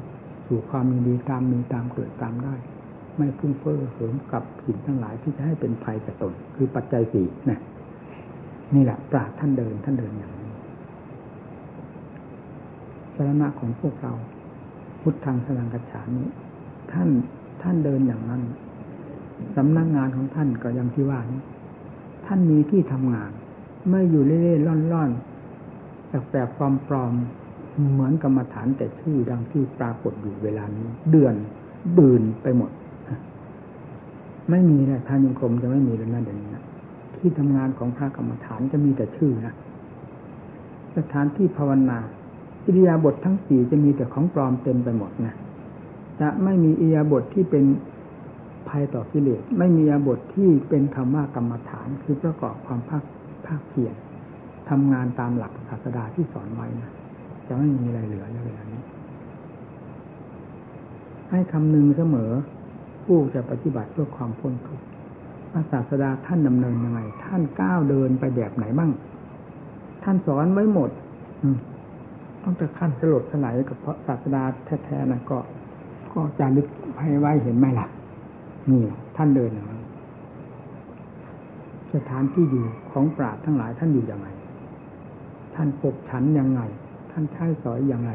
[0.46, 2.54] สู่ความยินดีตามมีตามเกิดตามได้
[3.16, 7.60] ไม่ฟุ้งเฟ้อเหิมกับสิ่งทั้งหลายที่จะให้เป็นภัยกับตน คือปัจจัยสี่นะ
[8.74, 10.52] นี่แหละปราบท่านเดินท่านเดินอย่างนี้
[13.14, 14.12] สาระของพวกเรา
[15.00, 16.28] พุทธังสลังกัจฉานี้
[16.92, 17.08] ท่าน
[17.62, 18.42] ท่านเดินอย่างนั้น
[19.56, 21.42] สำนักงานของท่านก็อย่างที่ว่านี้
[22.26, 23.30] ท่านมีที่ทำงาน
[23.90, 26.56] ไม่อยู่เล่ๆล่อนๆแปลกๆ
[26.88, 31.34] ปลอมๆเหมือนกรรมฐานแต่ชื่อดังที่ปรากฏอยู่เวลานี้ เดือน
[31.98, 32.70] บืนไปหมด
[34.50, 36.64] ไม่มีนะทานยงคมจะไม่มีแล้วนะเดี๋ยวนี้นะ
[37.16, 39.54] ที่ทำงานของพระกรรมฐานจะมีแต่ชื่อนะ
[40.96, 41.98] สถานที่ภาวนา
[42.64, 45.34] อิริยาบถททั้งสี่จะมีแต่ของปลอมเต็มไปหมดนะ
[46.20, 47.64] จะไม่มีอิริยาบทที่เป็น
[48.68, 53.04] ภัยต่อกิเลสไม่มีอิริยาบทที่เป็นคำว่ากรรมฐานคือประกอบความภาค
[53.46, 53.94] ภาคเพียร
[54.70, 56.90] ทำงานตามหลักศาสดาที่สอนไว้นะ
[57.46, 58.82] จะไม่มีอะไรเหลือในเวลานี้
[61.30, 62.32] ให้คำนึงเสมอ
[63.04, 64.84] ผู้จะปฏิบัติเพื่อความพ้นทุกข์
[65.72, 68.90] ศาสดาท่านดำเนินยังไง ท่านก้าวเดินไปแบบไหนบ้าง
[70.04, 70.90] ท่านสอนไว้หมด
[71.42, 71.58] อืม
[72.42, 74.42] ต้องจะขั้นสลดสลายกับพระศาสดา
[74.84, 75.38] แท้ๆนะก็
[76.16, 76.66] ก็จารึก
[77.00, 77.86] ให้ไว้เห็นไหมล่ะ
[78.70, 78.82] นี่
[79.16, 79.80] ท่านเดินอย่างนั้น
[81.94, 84.28] สถานที่อยู่ของปราดทั้งหลายท่านอยู่อย่างไร
[85.54, 86.60] ท่านปกฉันอยังไง
[87.10, 88.12] ท่านใช้สอยอย่างไร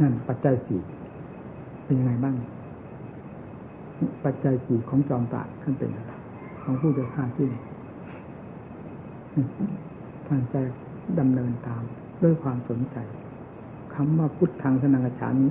[0.00, 0.82] นั่นปัจจัยสี่
[1.84, 2.36] เป็นยังไงบ้าง
[4.24, 6.12] ปัจจัยสี่ของจอมปราดท่านเป็นอะไร
[6.62, 7.48] ของผู้จะฆ่าที่
[10.26, 10.54] ท่านใจ
[11.18, 11.82] ดำเนินตาม
[12.22, 12.96] ด้วยความสนใจ
[13.94, 15.50] คำว่าพุทธังสนังกฉานี้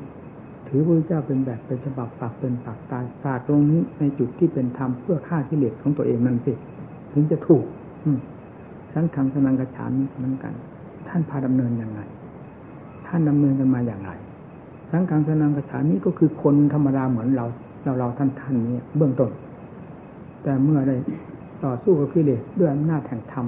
[0.73, 6.53] ถือพระเจ้าเป็นแบบเป็นฉบับปากเป็นปากตายศาสตร์ตรงนี้ในจุดที่เป็นธรรมเพื่อฆ่ากิเลสของตัวเองนั่นสิ
[7.13, 7.65] ถึงจะถูก
[8.03, 8.11] อื
[8.93, 10.53] สังขังสนังกระฉานเหมือนกัน
[11.07, 12.01] ท่านพาดำเนินยังไง
[13.07, 14.11] ท่านดำเนินกันมาอย่างไร
[14.91, 17.45] สังขังสนังกระฉานี้ก็คือคนธรรมดาเหมือนเรา
[17.83, 19.31] เราเราท่านท่านนี้เบื้องต้น
[20.43, 20.95] แต่เมื่อได้
[21.63, 23.45] ต่อสู้กับกิเลสด้วยอำนาจแห่งธรรม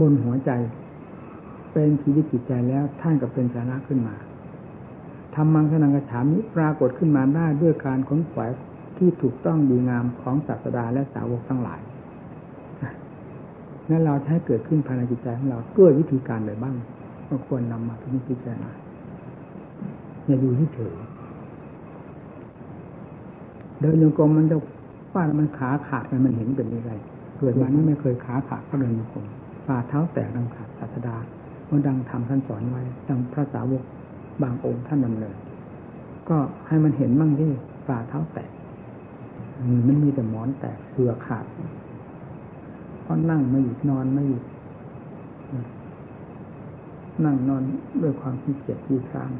[0.00, 0.50] บนหัวใจ
[1.72, 4.14] เป็นชีวิตจิตใจแล้วท่านก็เป็นสาระขึ้นมา
[5.44, 8.50] รมังสนังกระฉามิปรากฏขึ้นมาได้ด้วยการค้นขวาย
[8.98, 11.80] ที่ถูกต้องดีงามของศาสดาและสาวกทั้งหลาย
[13.90, 16.74] นั่นเราใช้เกิดขึ้นภายในจิตใจของเราด้วยวิธีการใดบ้าง
[17.28, 18.70] ก็ควรนำมาพิจารณา
[20.26, 20.94] อย่าอยู่ที่เฉย
[23.80, 24.56] เดินโยกมมันจะ
[25.14, 26.92] ว่ามันขาขาดมันเห็นเป็นยังไง
[27.38, 29.26] เกิดมานี้ไม่เคยขาขาดก็เดินโยกม
[29.66, 31.16] ฝ่าเท้าแตกดังขาดศาสดา
[31.66, 33.82] เมื่อดังทำท่านสอนไว้ดังพระสาวก
[34.42, 35.36] บางองค์ท่านดำเนิน
[36.28, 37.50] ก็ให้มันเห็นมั่งที่
[37.86, 38.50] ฝ่าเท้าแตก
[39.86, 41.46] มันมีแต่หมอนแตกเสือขาด
[43.02, 44.44] เพราะนั่งไม่หยุดนอนไม่หยุด
[47.24, 47.62] นั่งนอน
[48.02, 49.30] ด้วยความขี้เกียจขี้ค้าง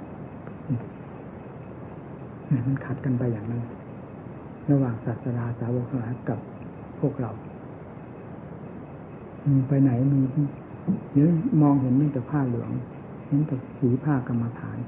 [2.67, 3.63] มันขัดกันไปอย่างนั้น
[4.71, 6.39] ระหว่างศาสนาสาวกทั้งหลายกับ
[7.01, 7.31] พวกเรา
[9.69, 10.21] ไปไหนมี
[11.13, 11.27] เดี๋ยว
[11.63, 12.71] มองเห็นไม่แต่ผ้าเหลือง
[13.29, 14.79] เห็นแต่สีผ้ากรรมฐาน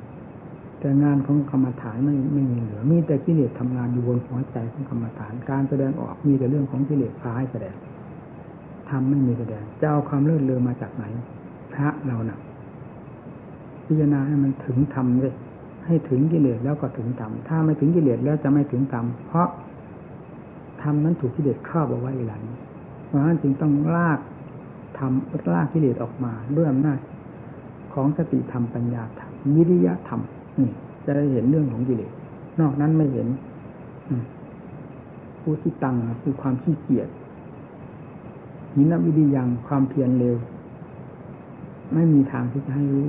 [0.81, 7.75] แต่งานของกรรมฐานไม่ไม่มีเหลือ มีแต่กิเลสทำงานอยู่บนหัวใจของกรรมฐาน การแสดงออกมีแต่เรื่องของกิเลสพาให้แสดง
[8.91, 11.05] ทำไม่มีแสดงจะเอาความเลื่อนเลอมาจากไหน
[11.73, 12.41] พระเราหนัก
[13.85, 15.35] พิจารณาให้มันถึงธรรมเลย
[15.87, 19.49] ให้ถึงกิเลสแล้วก็ถึงธรรมถ้าไม่ถึงกิเลสแล้วจะไม่ถึงธรรมเพราะ
[20.83, 22.43] ธรรมนั้นถูกกิเลสครอบเอาไว้หลัง
[23.07, 24.21] เพราะฉะนั้นจึงต้องลาก
[24.99, 26.99] ทำลากกิเลสออกมาด้วยอำนาจ
[27.95, 30.21] ของสติธรรมปัญญาธรรมวิริยะธรรม
[30.61, 30.71] นี่
[31.05, 32.13] จะได้เห็นเรื่องของกิเลส
[32.61, 33.27] นอกนั้นไม่เห็น
[35.43, 37.09] ผู้ที่ตังคือความขี้เกียจ
[38.75, 40.37] หินวิริยังความเพียรเร็ว
[41.95, 43.07] ไม่มีทางที่จะให้รู้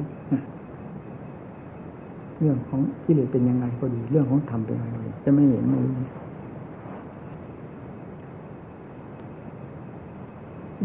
[2.39, 5.93] เรื่องของกิเลสเป็นยังไงก็ดี เรื่องของธรรมเป็นยังไงจะไม่เห็นไม่รู้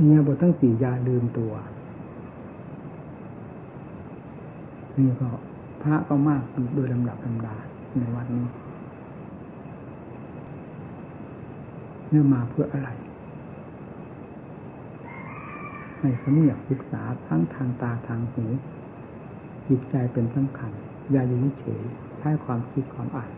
[0.07, 1.53] เนี่ยบททั้งสี่ยาลืมตัว
[4.99, 5.29] นี่ก็
[5.83, 6.43] พระก็มาก
[6.75, 7.57] โดยลำดับลำดา
[7.99, 8.47] ในวันนี้
[12.11, 12.91] เนี่ยมาเพื่ออะไร
[15.99, 18.45] ให้สมอยกศึกษาทั้งทางตาทางหู
[19.69, 20.71] จิตใจเป็นสำคัญ
[21.13, 21.83] อย่าอยู่เฉย
[22.19, 23.31] ใช้ความคิดความอ่าน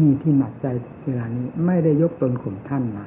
[0.00, 0.66] นี่ที่หนักใจ
[1.04, 3.06] เวลานี้ไม่ได้ยกตนข่มท่านมา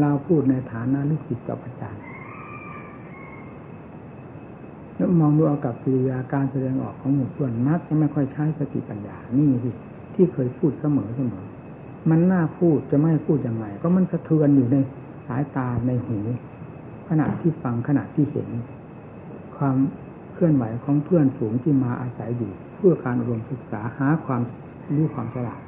[0.00, 2.04] เราพูดในฐานะลูกศิษย์กับอาจารย์
[4.94, 9.70] แล้ว มองดูเอากับกิริยาการแสดงออกของหมู่เพื่อนนักจะไม่ค่อยใช้สติปัญญานี่สิ
[10.14, 11.44] ที่เคยพูดเสมอเสมอ
[12.10, 14.76] มันน่าพูดจะไม่พูดยังไง ก็มันสะเทือนอยู่ใน
[15.26, 16.18] สายตาในหู
[17.08, 18.48] ขณะที่ฟังขณะที่เห็น
[19.56, 19.76] ความ
[20.34, 24.42] เคลื่อนไหวของเพื่อนสูงที่มาอาศัยอยู่ เพื่อการรวมศึกษาหาความ
[24.96, 25.60] รู้ความฉลาด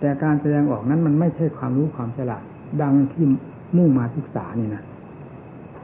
[0.00, 2.42] แต่การแสดงออกนั้นมันไม่ใช่ความรู้ความฉลาด
[2.82, 3.24] ดังที่
[3.76, 4.82] มุ่งมาศึกษานี่นะ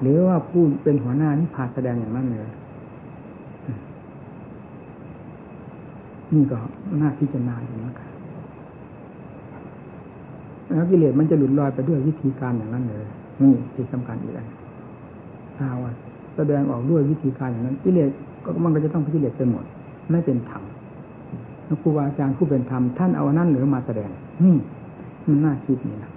[0.01, 2.51] หรือว่าผู้เป็นหัวหน้านี่พาแสดงอย่างนั้นเลย
[6.35, 6.59] นี่ก็
[7.01, 8.11] น่าพิจารณาอยู่นะครับ
[10.67, 13.05] แล้วกิเลสมันจะหลุดลอยไปด้วยวิธีการอย่างนั้นเลย
[13.43, 14.47] นี่ที่สำคัญอีกอัน
[15.57, 15.93] ถ้าว่า
[16.37, 18.11] แสดงออกด้วยวิธีการอย่างนั้นกิเลส
[18.45, 19.65] ก็มันก็จะต้องพิกิเลสไปหมด
[20.11, 20.63] ไม่เป็นธรรม
[21.65, 24.11] แล้วครูบาอาจารย์ผู้เป็นธรรมท่านเอานั่นหรือมาแสดง
[24.45, 24.57] นี่
[25.29, 26.13] มันน่าคิดนี่นะ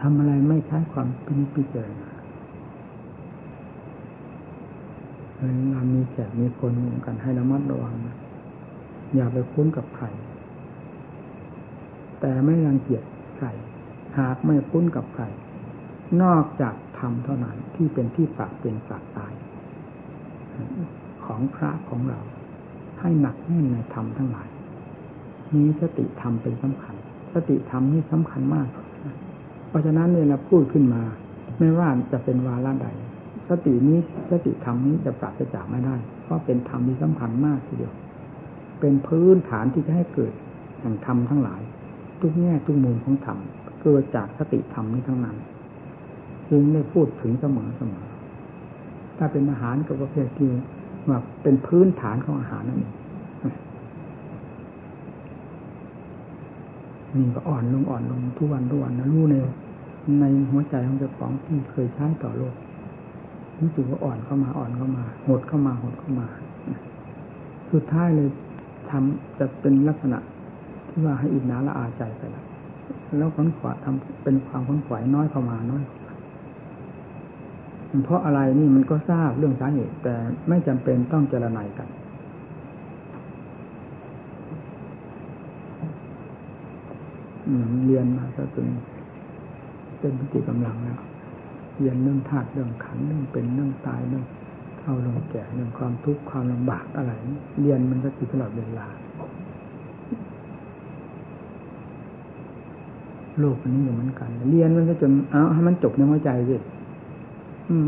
[0.00, 2.13] ทำอะไรไม่ใช้ความพินิจพิจารณา
[5.72, 8.16] เรามีแขกมีคนมกันให้ระมัดระวังนะ
[9.14, 10.06] อย่าไปคุ้นกับใคร
[12.20, 13.02] แต่ไม่รังเกียจ
[13.36, 13.46] ใคร
[14.18, 15.24] หากไม่คุ้นกับใคร
[16.22, 19.32] นอกจากธรรมเท่านั้นที่เป็นที่ปากเป็นปากตาย
[21.24, 22.20] ของพระของเรา
[23.00, 24.48] ให้หนักแน่นในธรรมทั้งหลาย
[25.54, 26.94] มีสติธรรมเป็นสำคัญ
[27.32, 28.68] สติธรรมนี่สำคัญมาก
[29.68, 31.02] เพราะฉะนั้นเนี่ยเราพูดขึ้นมา
[31.58, 32.88] ไม่ว่าจะเป็นวาระใด
[33.48, 33.98] สตินี้
[34.30, 37.94] สติธรรมนี้จะปราศจากไม่ได้ เพราะเป็นธรรมที่สำคัญมากทีเดียว
[38.80, 40.32] เป็นพื้นฐานที่จะให้เกิด
[40.80, 41.60] แห่งธรรมทั้งหลาย
[42.20, 43.38] ทุกแง่ทุกมุมของธรรม
[43.82, 45.36] เกิดจากสติธรรมนี้ทั้งนั้น
[46.50, 48.06] จึงได้พูดถึงเสมอเสมอ
[49.18, 50.48] ถ้าเป็นอาหารกับประเภทที่
[51.08, 52.92] ว่าเป็นพื้นฐานของอาหารนั่นเอง
[57.14, 59.36] นี่ก็อ่อนลงอ่อนลงทุกวันทุกวันนะรู้ใน
[60.20, 62.54] ในหัวใจของเจ้าของที่เคยใช้ต่อโลก
[63.60, 66.26] รู้สึกว่าอ่อนเข้ามาอ่อนเข้ามา หดเข้ามาหดเข้ามา
[67.72, 68.28] สุดท้ายเลย
[68.90, 70.18] ทำจะเป็นลักษณะ
[70.88, 72.44] ที่ว่าให้อิจนาละอาใจไปแล้ว
[73.16, 76.12] แล้วขนขวาทำเป็นความขนขวายน้อยเข้ามาน้อยเข้ามา
[78.04, 80.14] เพราะอะไรนี่มันก็ทราบเรื่องสาเหตุ แต่
[80.48, 81.88] ไม่จำเป็นต้องเจรนายกัน
[87.86, 88.66] เรียนมาก็จน
[89.98, 90.98] เป็นปฏิกำลังแล้ว
[91.78, 94.24] เรียนเรื่องธาตุเรื่องขันเรื่องเป็นเรื่องตายเรื่อง
[94.78, 97.12] เท่าลงแก่เรื่องความทุกข์ความลำบากอะไร
[97.60, 98.86] เรียนมันก็อยู่ตลอดเวลา
[103.40, 106.56] โลกนี้เหมือนกัน เรียนมันก็จนเอาให้มันจบในหัวใจสิ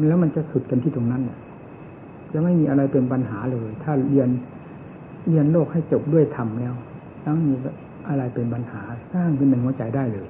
[0.07, 1.39] แล้วมันจะสุดกันที่ตรงนั้นเนี่ย
[2.33, 4.29] จะไม่มีอะไรเป็นปัญหาเลย ถ้าเรียน
[5.29, 6.75] เรียนโลกให้จบด้วยธรรมแล้ว
[7.23, 7.55] แล้วมี
[8.09, 10.29] อะไรเป็นปัญหาสร้างขึ้นในหัวใจได้เลย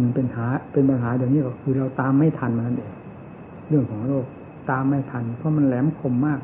[0.00, 2.92] มันเป็นหาเป็นปัญหาเดี๋ยวนี้ก็คือเราตามไม่ทันมันนั่นเอง
[3.68, 4.26] เรื่องของโลก
[4.70, 6.40] ตามไม่ทัน เพราะมันแหลมคมมาก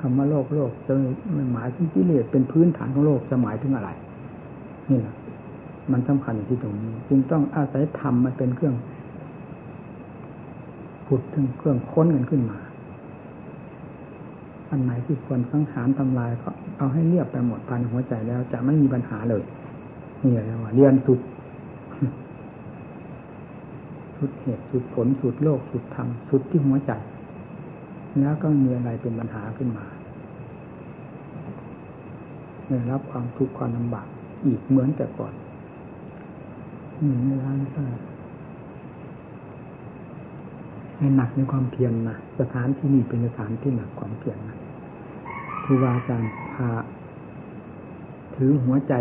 [0.00, 0.92] คำว่าโลกโลกจะ
[1.36, 3.90] มันหมายถึงกิเลสเป็นพื้นฐานของโลกจะหมายถึงอะไร
[4.90, 5.14] นี่แหละ
[5.92, 8.74] มันสำคัญอยู่ที่ตรงนี้ จึงต้องอาศัยธรรมมาเป็นเครื่อง
[11.06, 12.58] ผุดถึงเครื่องค้นกันขึ้นมา
[14.70, 19.42] อันไหนที่ควรสังหารทำลายก็เอาให้เรียบไปหมดภายในหัวใจแล้ว จะไม่มีปัญหาเลย
[20.24, 21.18] นี่แหละว่าเรียนสุด
[24.18, 26.92] สุดเหตุสุดผลสุดโลกสุดธรรมสุดที่หัวใจ
[28.20, 29.86] แล้วก็มีอะไรเป็นปัญหาขึ้นมา
[32.68, 34.06] ได้รับความทุกข์ความลำบาก
[34.46, 35.34] อีกเหมือนแต่ก่อน
[37.00, 37.82] นี่ในร้านก็
[40.98, 44.56] ให้หนักในความเพียรนนะสถานที่นี่เป็นสถานที่หนักความเพียรนะ
[45.64, 46.68] ครูบาอาจารย์พา
[48.36, 48.94] ถือหัวใจ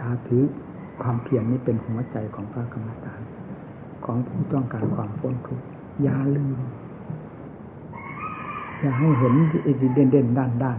[0.00, 0.42] พาถือ
[1.02, 3.20] ความเพียรนี้เป็นหัวใจของพระกรรมฐาน
[4.06, 5.66] ของผู้ต้องการความพ้นทุกข์
[6.02, 6.58] อย่าลืม
[8.80, 10.78] อย่าให้เห็นไอ้เด่นเด่นด้านด้าน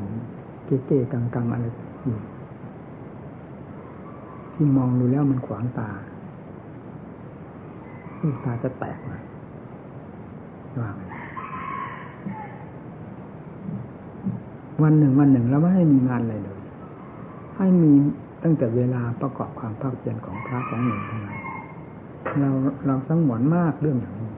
[0.65, 1.65] เก๋เก๋กังกังอะไร
[2.03, 2.17] อยู่
[4.53, 5.89] ที่มองดูแล้วมันขวางตา
[8.21, 9.21] ลูกตาจะแตกนะ
[10.79, 10.89] ว่า
[14.83, 16.59] วันหนึ่งวันหนึ่งเราไม่ให้มีงานอะไรเลย
[17.57, 17.91] ให้มี
[18.43, 21.37] ตั้งแต่เวลาประกอบความภาคเพียรของพระของหนึ่งเท่านั้น
[22.41, 22.49] เรา
[22.87, 24.31] เราสังหวนมากเรื่องอย่างนี้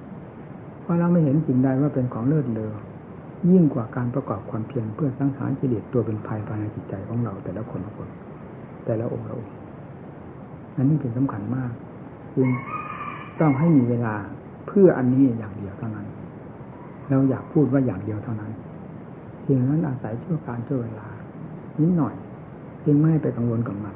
[0.82, 2.74] เพราะเราไม่เห็นสิ่งใดว่าเป็นของเลิศเลอ
[3.52, 8.08] ยิ่งกว่าการประกอบความเพียรเพื่อสังหารกิเลสตัวเป็นภัยภายในจิตใจของเราแต่ละคนละคน
[8.86, 9.54] แต่ละองค์ละองค์
[10.76, 11.72] อันนี้เป็นสำคัญมาก
[12.36, 12.50] จึง
[13.40, 14.16] ต้องให้มีเวลา
[14.68, 16.08] เพื่ออันนี้อย่างเดียวเท่านั้น
[17.10, 18.52] เราอยากพูดว่าอย่างเดียวเท่านั้น
[19.46, 21.08] สิ่งนั้นอาศัยชั่วการชั่วเวลา
[21.80, 22.16] นิดหน่อย
[22.86, 23.96] จึงไม่ไปกังวลกับมัน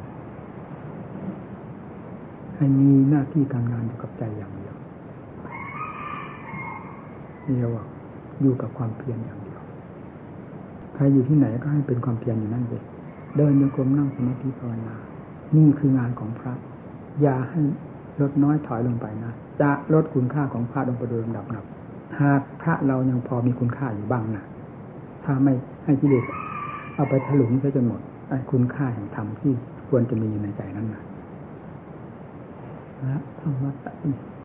[2.62, 4.76] ให้มีหน้าที่การงานอยู่กับใจอย่างเดียว
[7.44, 7.86] เดียกว่า
[8.42, 9.62] อยู่กับความเพียรอย่างเดียว
[10.96, 12.84] ใครอยู่ที่ไหนก็ให้เป็นความเพียรอยู่นั่นเลย
[13.38, 14.96] เดินโยกมนั่งสมาธิภาวนา
[15.56, 16.54] นี่คืองานของพระ
[17.22, 17.62] อย่าให้
[18.22, 19.32] ลดน้อยถอยลงไปนะ
[19.62, 21.66] จะลดคุณค่าของพระลงไปโดยลำดับนับ
[22.20, 24.44] หากพระเรายังพอมีคุณค่าอยู่บ้างนะ
[25.26, 25.54] ถ้าไม่
[25.86, 26.26] ให้กิเลส
[26.96, 29.54] เอาไปถลุงซะจนหมดไอ้คุณค่าแห่งธรรมที่
[29.90, 31.02] ควรจะมีอยู่ในใจนั้นนะ
[33.10, 34.41] นะธรรมะ